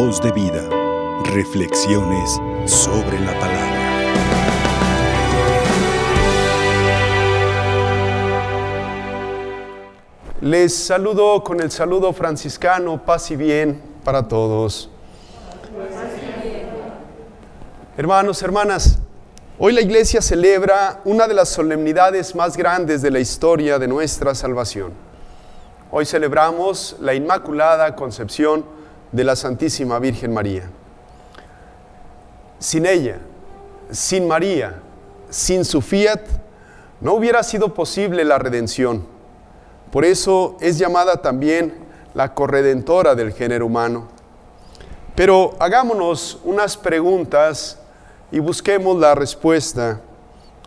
[0.00, 0.62] Voz de vida.
[1.24, 3.80] Reflexiones sobre la palabra.
[10.40, 14.88] Les saludo con el saludo franciscano, paz y bien para todos.
[17.96, 19.00] Hermanos, hermanas,
[19.58, 24.36] hoy la iglesia celebra una de las solemnidades más grandes de la historia de nuestra
[24.36, 24.92] salvación.
[25.90, 28.77] Hoy celebramos la Inmaculada Concepción
[29.12, 30.70] de la Santísima Virgen María.
[32.58, 33.18] Sin ella,
[33.90, 34.80] sin María,
[35.30, 36.20] sin su fiat,
[37.00, 39.06] no hubiera sido posible la redención.
[39.90, 41.74] Por eso es llamada también
[42.14, 44.08] la corredentora del género humano.
[45.14, 47.78] Pero hagámonos unas preguntas
[48.30, 50.00] y busquemos la respuesta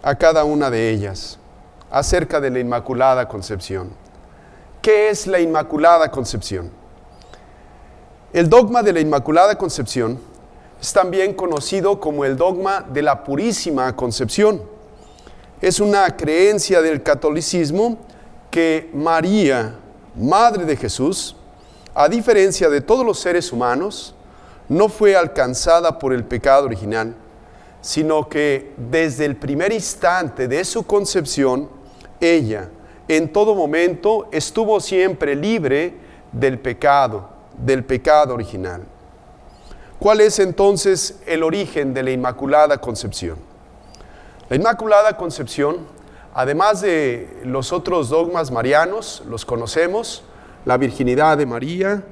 [0.01, 1.37] a cada una de ellas
[1.91, 3.91] acerca de la Inmaculada Concepción.
[4.81, 6.80] ¿Qué es la Inmaculada Concepción?
[8.33, 10.17] El dogma de la Inmaculada Concepción
[10.79, 14.61] es también conocido como el dogma de la Purísima Concepción.
[15.59, 17.97] Es una creencia del catolicismo
[18.49, 19.75] que María,
[20.15, 21.35] Madre de Jesús,
[21.93, 24.15] a diferencia de todos los seres humanos,
[24.69, 27.13] no fue alcanzada por el pecado original,
[27.81, 31.67] sino que desde el primer instante de su concepción,
[32.21, 32.69] ella
[33.09, 35.95] en todo momento estuvo siempre libre
[36.31, 38.83] del pecado, del pecado original.
[39.99, 43.37] ¿Cuál es entonces el origen de la Inmaculada Concepción?
[44.49, 45.77] La Inmaculada Concepción,
[46.33, 50.23] además de los otros dogmas marianos, los conocemos,
[50.65, 52.03] la virginidad de María,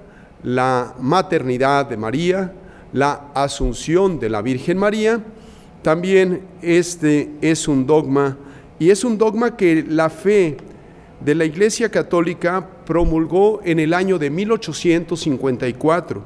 [0.44, 2.53] la maternidad de María,
[2.94, 5.20] la asunción de la Virgen María,
[5.81, 8.38] también este es un dogma
[8.80, 10.58] y es un dogma que la fe
[11.20, 16.23] de la Iglesia Católica promulgó en el año de 1854.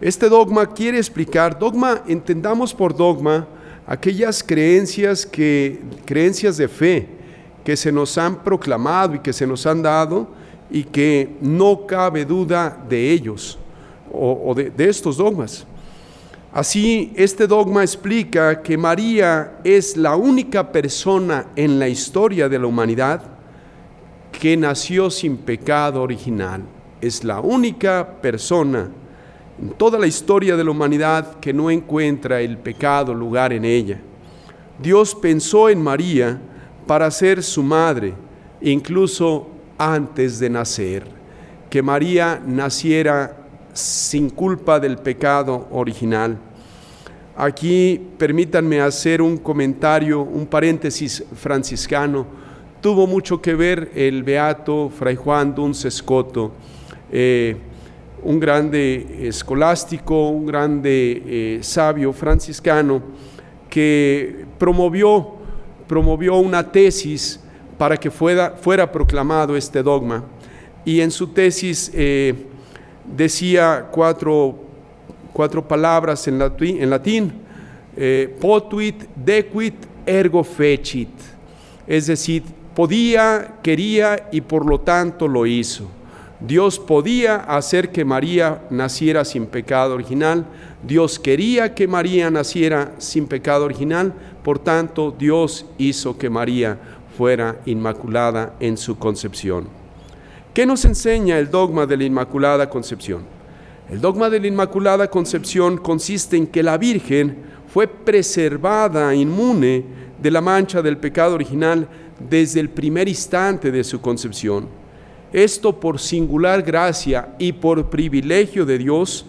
[0.00, 3.48] Este dogma quiere explicar, dogma, entendamos por dogma
[3.86, 7.08] aquellas creencias que creencias de fe
[7.64, 10.28] que se nos han proclamado y que se nos han dado
[10.70, 13.58] y que no cabe duda de ellos
[14.12, 15.66] o, de, de estos dogmas.
[16.52, 22.66] Así, este dogma explica que María es la única persona en la historia de la
[22.66, 23.33] humanidad
[24.40, 26.62] que nació sin pecado original.
[27.00, 28.90] Es la única persona
[29.60, 34.00] en toda la historia de la humanidad que no encuentra el pecado lugar en ella.
[34.80, 36.40] Dios pensó en María
[36.86, 38.14] para ser su madre,
[38.60, 41.06] incluso antes de nacer,
[41.70, 43.36] que María naciera
[43.72, 46.36] sin culpa del pecado original.
[47.36, 52.43] Aquí permítanme hacer un comentario, un paréntesis franciscano.
[52.84, 56.52] Tuvo mucho que ver el beato Fray Juan Duns Escoto,
[57.10, 57.56] eh,
[58.22, 63.00] un grande escolástico, un grande eh, sabio franciscano,
[63.70, 65.32] que promovió,
[65.88, 67.40] promovió una tesis
[67.78, 70.22] para que fuera, fuera proclamado este dogma.
[70.84, 72.34] Y en su tesis eh,
[73.02, 74.58] decía cuatro,
[75.32, 77.32] cuatro palabras en latín,
[78.38, 79.74] potuit, dequit,
[80.04, 81.08] ergo fecit.
[81.86, 82.42] Es decir,
[82.74, 85.88] podía, quería y por lo tanto lo hizo.
[86.40, 90.44] Dios podía hacer que María naciera sin pecado original,
[90.82, 94.12] Dios quería que María naciera sin pecado original,
[94.42, 96.78] por tanto Dios hizo que María
[97.16, 99.68] fuera inmaculada en su concepción.
[100.52, 103.22] ¿Qué nos enseña el dogma de la Inmaculada Concepción?
[103.90, 107.38] El dogma de la Inmaculada Concepción consiste en que la Virgen
[107.72, 109.84] fue preservada inmune
[110.20, 111.88] de la mancha del pecado original
[112.28, 114.68] desde el primer instante de su concepción.
[115.32, 119.26] Esto por singular gracia y por privilegio de Dios,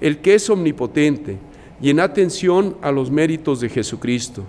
[0.00, 1.36] el que es omnipotente,
[1.80, 4.44] y en atención a los méritos de Jesucristo,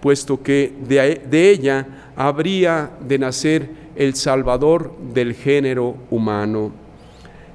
[0.00, 6.72] puesto que de, ella habría de nacer el Salvador del género humano.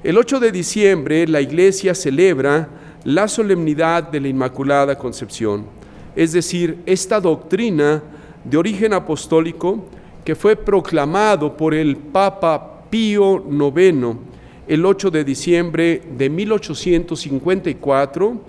[0.02, 2.68] El 8 de diciembre la iglesia celebra
[3.04, 5.64] la solemnidad de la Inmaculada Concepción,
[6.16, 8.02] es decir, esta doctrina
[8.44, 9.84] de origen apostólico
[10.24, 14.16] que fue proclamado por el Papa Pío IX
[14.66, 18.40] el 8 de diciembre de 1854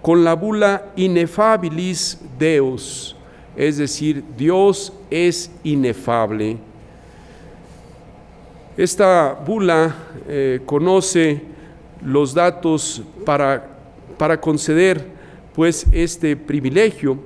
[0.00, 3.16] con la bula Inefabilis Deus,
[3.56, 6.58] es decir, Dios es inefable.
[8.76, 9.96] Esta bula
[10.28, 11.42] eh, conoce
[12.04, 13.66] los datos para,
[14.16, 15.15] para conceder
[15.56, 17.18] pues este privilegio,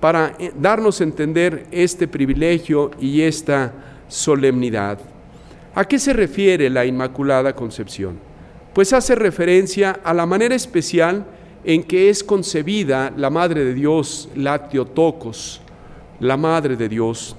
[0.00, 3.72] para eh, darnos a entender este privilegio y esta
[4.08, 4.98] solemnidad.
[5.74, 8.18] ¿A qué se refiere la Inmaculada Concepción?
[8.74, 11.24] pues hace referencia a la manera especial
[11.64, 15.62] en que es concebida la Madre de Dios, la Teotocos,
[16.18, 17.36] la Madre de Dios.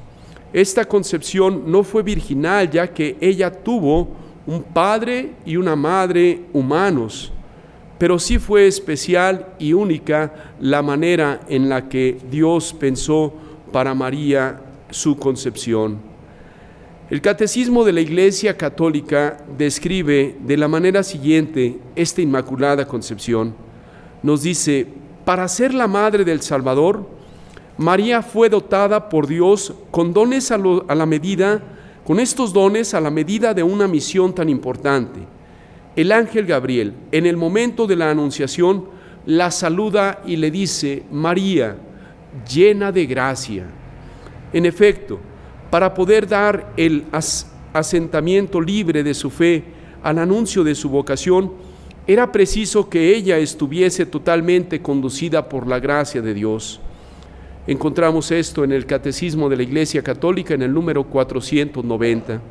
[0.53, 4.07] Esta concepción no fue virginal, ya que ella tuvo
[4.47, 7.33] un padre y una madre humanos,
[7.97, 13.33] pero sí fue especial y única la manera en la que Dios pensó
[13.71, 15.99] para María su concepción.
[17.09, 23.53] El catecismo de la Iglesia Católica describe de la manera siguiente esta inmaculada concepción.
[24.23, 24.87] Nos dice,
[25.23, 27.07] para ser la madre del Salvador,
[27.77, 31.61] María fue dotada por Dios con dones a, la medida,
[32.05, 35.19] con estos dones a la medida de una misión tan importante.
[35.95, 38.85] El ángel Gabriel, en el momento de la anunciación,
[39.25, 41.77] la saluda y le dice, María,
[42.51, 43.65] llena de gracia.
[44.51, 45.19] En efecto,
[45.69, 47.05] para poder dar el
[47.73, 49.63] asentamiento libre de su fe
[50.03, 51.53] al anuncio de su vocación,
[52.07, 56.79] era preciso que ella estuviese totalmente conducida por la gracia de Dios.
[57.67, 62.41] Encontramos esto en el Catecismo de la Iglesia Católica en el número 490.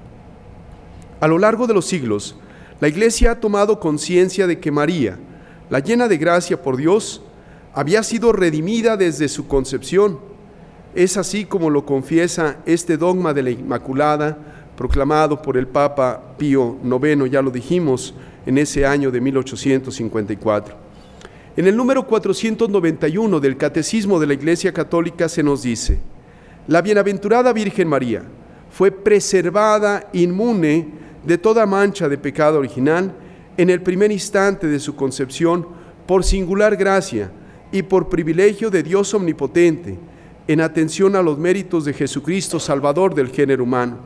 [1.21, 2.37] A lo largo de los siglos,
[2.85, 5.19] la Iglesia ha tomado conciencia de que María,
[5.71, 7.23] la llena de gracia por Dios,
[7.73, 10.19] había sido redimida desde su concepción.
[10.95, 14.37] Es así como lo confiesa este dogma de la Inmaculada,
[14.77, 18.15] proclamado por el Papa Pío IX, ya lo dijimos,
[18.45, 20.77] en ese año de 1854.
[21.57, 26.01] En el número 491 del Catecismo de la Iglesia Católica se nos dice,
[26.69, 28.25] la bienaventurada Virgen María
[28.71, 33.15] fue preservada inmune de toda mancha de pecado original
[33.57, 35.67] en el primer instante de su concepción
[36.07, 37.31] por singular gracia
[37.73, 39.99] y por privilegio de Dios omnipotente,
[40.47, 43.99] en atención a los méritos de Jesucristo, Salvador del género humano.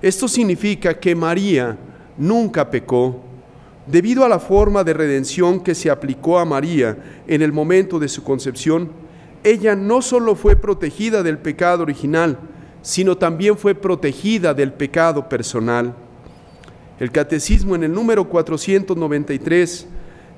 [0.00, 1.76] Esto significa que María
[2.16, 3.30] nunca pecó,
[3.90, 6.96] Debido a la forma de redención que se aplicó a María
[7.26, 8.92] en el momento de su concepción,
[9.42, 12.38] ella no solo fue protegida del pecado original,
[12.82, 15.96] sino también fue protegida del pecado personal.
[17.00, 19.86] El catecismo en el número 493,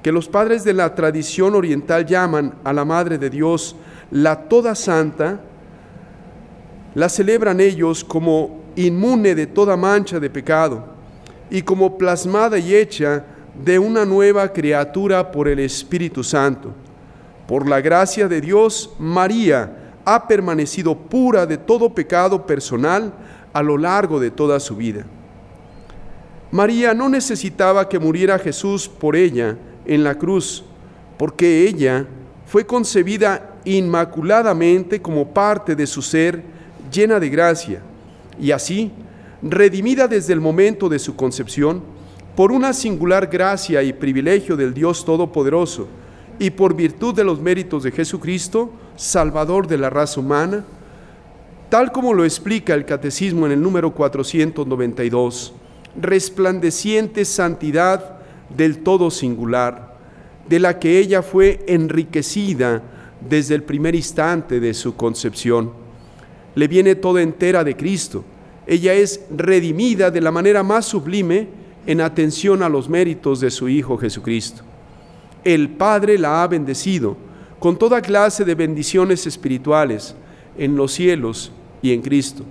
[0.01, 3.75] que los padres de la tradición oriental llaman a la Madre de Dios
[4.13, 5.41] la Toda Santa,
[6.95, 10.85] la celebran ellos como inmune de toda mancha de pecado
[11.51, 13.25] y como plasmada y hecha
[13.65, 16.73] de una nueva criatura por el Espíritu Santo.
[17.49, 23.13] Por la gracia de Dios, María ha permanecido pura de todo pecado personal
[23.53, 25.05] a lo largo de toda su vida.
[26.53, 29.57] María no necesitaba que muriera Jesús por ella
[29.87, 30.63] en la cruz,
[31.17, 32.07] porque ella
[32.47, 36.43] fue concebida inmaculadamente como parte de su ser
[36.93, 37.81] llena de gracia,
[38.39, 38.91] y así,
[39.41, 41.83] redimida desde el momento de su concepción,
[42.37, 45.89] por una singular gracia y privilegio del Dios Todopoderoso
[46.39, 50.65] y por virtud de los méritos de Jesucristo, Salvador de la raza humana,
[51.71, 55.55] tal como lo explica el Catecismo en el número 492,
[56.01, 58.19] resplandeciente santidad
[58.57, 59.97] del todo singular,
[60.49, 62.83] de la que ella fue enriquecida
[63.29, 65.73] desde el primer instante de su concepción.
[66.55, 68.25] Le viene toda entera de Cristo.
[68.67, 71.49] Ella es redimida de la manera más sublime
[71.87, 74.63] en atención a los méritos de su Hijo Jesucristo.
[75.45, 77.17] El Padre la ha bendecido
[77.59, 80.15] con toda clase de bendiciones espirituales
[80.59, 82.45] en los cielos y en Cristo,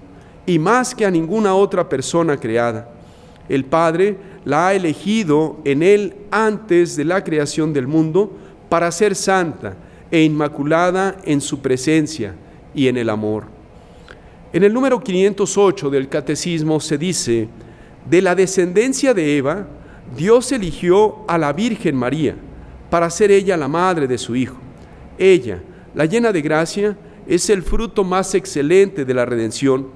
[0.46, 2.90] y más que a ninguna otra persona creada.
[3.50, 8.32] El Padre la ha elegido en Él antes de la creación del mundo
[8.70, 9.76] para ser santa
[10.10, 12.36] e inmaculada en su presencia
[12.74, 13.46] y en el amor.
[14.54, 17.48] En el número 508 del Catecismo se dice,
[18.10, 19.68] de la descendencia de Eva,
[20.16, 22.36] Dios eligió a la Virgen María
[22.90, 24.58] para ser ella la madre de su Hijo.
[25.18, 25.62] Ella,
[25.94, 29.88] la llena de gracia, es el fruto más excelente de la redención.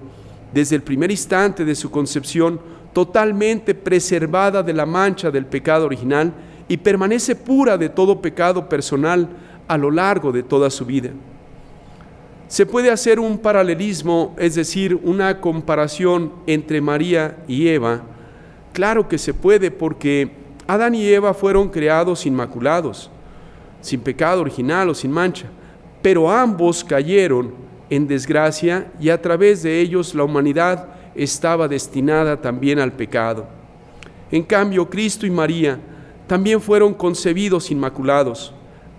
[0.53, 2.59] Desde el primer instante de su concepción,
[2.95, 6.31] totalmente preservada de la mancha del pecado original
[6.69, 9.27] y permanece pura de todo pecado personal
[9.67, 11.09] a lo largo de toda su vida.
[12.47, 18.01] Se puede hacer un paralelismo, es decir, una comparación entre María y Eva.
[18.71, 20.31] Claro que se puede porque
[20.65, 23.11] Adán y Eva fueron creados inmaculados,
[23.81, 25.47] sin pecado original o sin mancha,
[26.01, 27.55] pero ambos cayeron
[27.89, 33.48] en desgracia y a través de ellos la humanidad estaba destinada también al pecado.
[34.31, 35.79] En cambio, Cristo y María
[36.27, 38.53] también fueron concebidos inmaculados.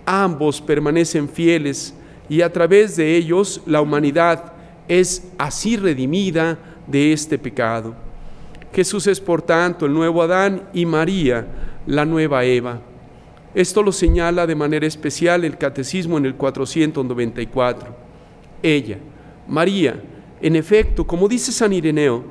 [0.05, 1.93] Ambos permanecen fieles
[2.29, 4.53] y a través de ellos la humanidad
[4.87, 6.57] es así redimida
[6.87, 7.93] de este pecado.
[8.73, 11.47] Jesús es por tanto el nuevo Adán y María
[11.85, 12.79] la nueva Eva.
[13.55, 17.95] Esto lo señala de manera especial el Catecismo en el 494.
[18.61, 18.97] Ella,
[19.47, 20.01] María,
[20.41, 22.23] en efecto, como dice San Ireneo,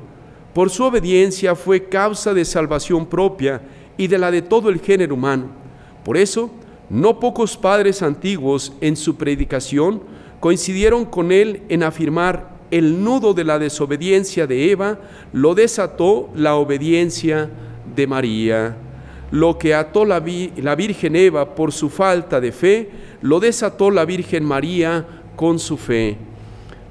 [0.53, 3.61] por su obediencia fue causa de salvación propia
[3.97, 5.47] y de la de todo el género humano.
[6.03, 6.49] Por eso,
[6.89, 10.01] no pocos padres antiguos en su predicación
[10.39, 14.99] coincidieron con él en afirmar el nudo de la desobediencia de Eva
[15.33, 17.49] lo desató la obediencia
[17.95, 18.77] de María.
[19.31, 20.23] Lo que ató la,
[20.57, 22.89] la, Virgen Eva por su falta de fe,
[23.21, 26.17] lo desató la Virgen María con su fe.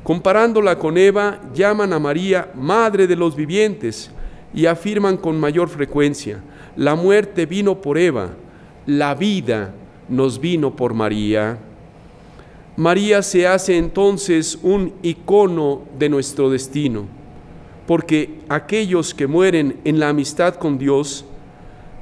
[0.07, 4.09] Comparándola con Eva, llaman a María Madre de los vivientes
[4.55, 6.45] y afirman con mayor frecuencia,
[6.77, 8.31] la muerte vino por Eva,
[8.87, 9.75] la vida
[10.09, 11.59] nos vino por María.
[12.77, 17.07] María se hace entonces un icono de nuestro destino,
[17.85, 21.25] porque aquellos que mueren en la amistad con Dios,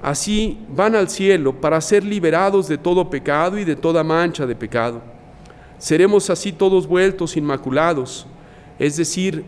[0.02, 4.54] así van al cielo para ser liberados de todo pecado y de toda mancha de
[4.54, 5.13] pecado.
[5.78, 8.26] Seremos así todos vueltos inmaculados,
[8.78, 9.44] es decir,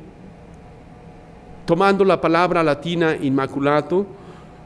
[1.65, 4.07] tomando la palabra latina inmaculato,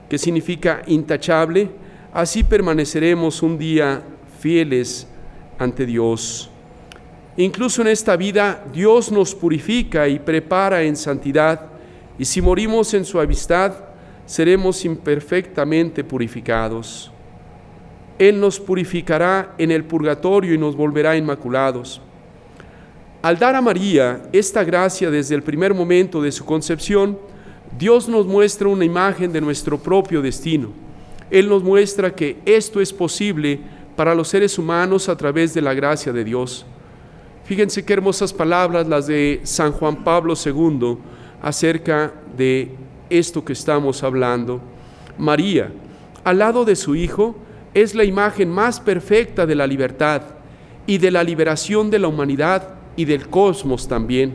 [0.08, 1.70] que significa intachable,
[2.12, 4.02] así permaneceremos un día
[4.40, 5.06] fieles
[5.58, 6.50] ante Dios.
[7.36, 11.68] Incluso en esta vida Dios nos purifica y prepara en santidad,
[12.18, 13.72] y si morimos en su amistad,
[14.26, 17.10] seremos imperfectamente purificados.
[18.20, 22.02] Él nos purificará en el purgatorio y nos volverá inmaculados.
[23.22, 27.18] Al dar a María esta gracia desde el primer momento de su concepción,
[27.78, 30.68] Dios nos muestra una imagen de nuestro propio destino.
[31.30, 33.58] Él nos muestra que esto es posible
[33.96, 36.66] para los seres humanos a través de la gracia de Dios.
[37.44, 40.98] Fíjense qué hermosas palabras las de San Juan Pablo II
[41.40, 42.70] acerca de
[43.08, 44.60] esto que estamos hablando.
[45.16, 45.72] María,
[46.22, 47.34] al lado de su Hijo,
[47.74, 50.22] es la imagen más perfecta de la libertad
[50.86, 54.34] y de la liberación de la humanidad y del cosmos también.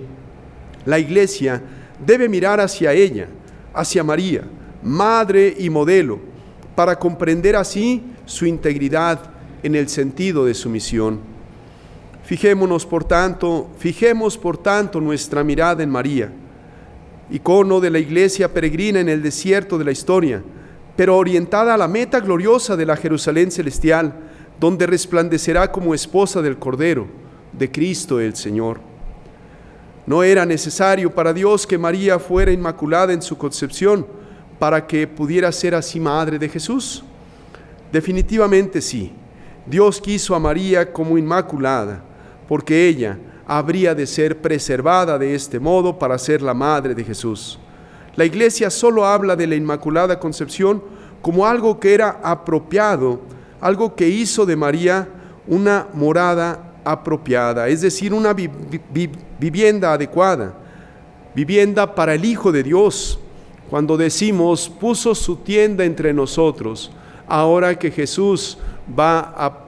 [0.86, 1.62] La iglesia
[2.06, 3.28] debe mirar hacia ella,
[3.74, 4.44] hacia María,
[4.84, 6.20] madre y modelo,
[6.76, 9.20] para comprender así su integridad
[9.64, 11.20] en el sentido de su misión.
[12.24, 16.32] Fijémonos, por tanto, fijemos por tanto nuestra mirada en María,
[17.30, 20.42] icono de la iglesia peregrina en el desierto de la historia,
[20.96, 24.14] pero orientada a la meta gloriosa de la Jerusalén celestial,
[24.60, 27.08] donde resplandecerá como esposa del Cordero,
[27.52, 28.80] de Cristo el Señor.
[30.06, 34.06] No era necesario para Dios que María fuera inmaculada en su concepción
[34.60, 37.04] para que pudiera ser así madre de Jesús.
[37.92, 39.12] Definitivamente sí.
[39.66, 42.04] Dios quiso a María como inmaculada,
[42.48, 47.60] porque ella habría de ser preservada de este modo para ser la madre de Jesús.
[48.16, 50.82] La iglesia solo habla de la Inmaculada Concepción
[51.22, 53.20] como algo que era apropiado,
[53.60, 55.10] algo que hizo de María
[55.48, 60.54] una morada apropiada, es decir, una vivienda adecuada,
[61.36, 63.20] vivienda para el Hijo de Dios.
[63.70, 66.92] Cuando decimos, puso su tienda entre nosotros,
[67.28, 68.58] ahora que Jesús
[68.98, 69.60] va a,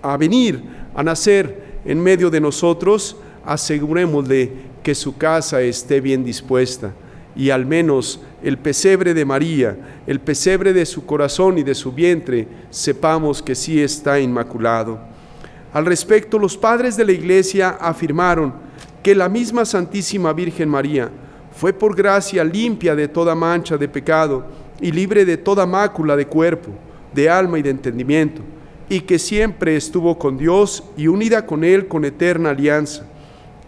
[0.00, 0.62] a venir
[0.94, 6.94] a nacer en medio de nosotros, asegurémosle que su casa esté bien dispuesta
[7.36, 9.76] y al menos el pesebre de María,
[10.06, 14.98] el pesebre de su corazón y de su vientre, sepamos que sí está inmaculado.
[15.72, 18.54] Al respecto, los padres de la iglesia afirmaron
[19.02, 21.10] que la misma Santísima Virgen María
[21.56, 24.46] fue por gracia limpia de toda mancha de pecado
[24.80, 26.70] y libre de toda mácula de cuerpo
[27.14, 28.42] de alma y de entendimiento,
[28.88, 33.06] y que siempre estuvo con Dios y unida con Él con eterna alianza,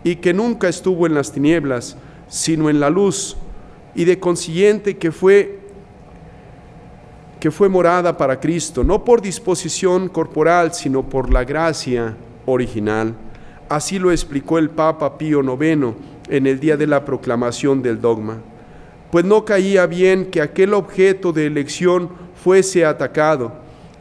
[0.04, 1.96] y que nunca estuvo en las tinieblas,
[2.28, 3.36] sino en la luz,
[3.96, 5.58] y de consiguiente que fue
[7.40, 13.14] que fue morada para Cristo, no por disposición corporal, sino por la gracia original.
[13.68, 15.94] Así lo explicó el Papa Pío IX
[16.28, 18.38] en el día de la proclamación del dogma.
[19.10, 22.10] Pues no caía bien que aquel objeto de elección
[22.42, 23.52] fuese atacado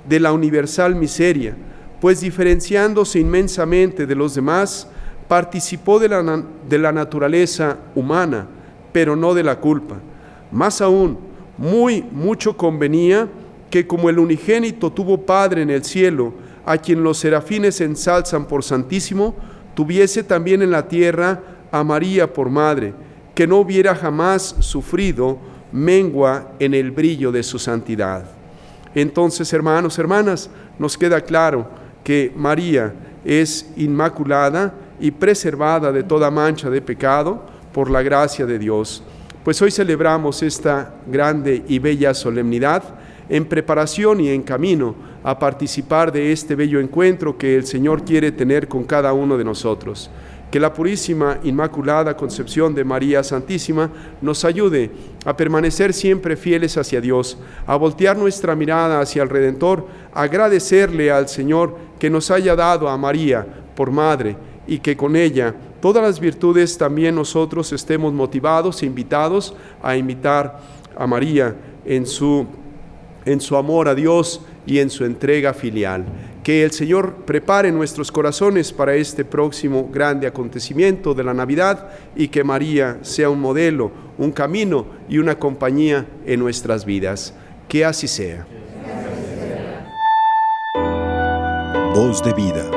[0.07, 1.55] de la universal miseria,
[1.99, 4.87] pues diferenciándose inmensamente de los demás,
[5.27, 8.47] participó de la, de la naturaleza humana,
[8.95, 9.97] pero no de la culpa.
[10.53, 11.17] Más aún,
[11.57, 13.27] muy mucho convenía
[13.69, 16.33] que como el unigénito tuvo Padre en el cielo,
[16.65, 19.35] a quien los serafines ensalzan por santísimo,
[19.73, 22.93] tuviese también en la tierra a María por madre,
[23.35, 25.39] que no hubiera jamás sufrido
[25.73, 28.23] mengua en el brillo de su santidad.
[28.95, 30.49] Entonces, hermanos, hermanas,
[30.79, 31.67] nos queda claro
[32.01, 32.93] que María
[33.25, 39.03] es inmaculada y preservada de toda mancha de pecado por la gracia de Dios.
[39.43, 42.81] Pues hoy celebramos esta grande y bella solemnidad
[43.27, 48.31] en preparación y en camino a participar de este bello encuentro que el Señor quiere
[48.31, 50.09] tener con cada uno de nosotros.
[50.49, 53.91] Que la purísima, inmaculada concepción de María Santísima
[54.21, 54.89] nos ayude
[55.25, 61.11] a permanecer siempre fieles hacia Dios, a voltear nuestra mirada hacia el Redentor, a agradecerle
[61.11, 66.03] al Señor que nos haya dado a María por madre y que con ella todas
[66.03, 70.59] las virtudes también nosotros estemos motivados e invitados a imitar
[70.97, 71.55] a María
[71.85, 72.45] en su,
[73.25, 76.05] en su amor a Dios y en su entrega filial.
[76.43, 82.27] Que el Señor prepare nuestros corazones para este próximo grande acontecimiento de la Navidad y
[82.27, 87.33] que María sea un modelo, un camino y una compañía en nuestras vidas.
[87.67, 88.45] Que así sea.
[91.95, 92.69] Voz de vida.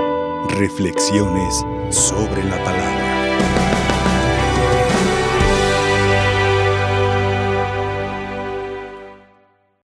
[0.58, 1.64] Reflexiones
[2.08, 2.97] sobre la palabra.